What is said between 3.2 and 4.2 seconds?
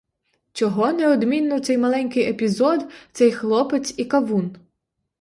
хлопець і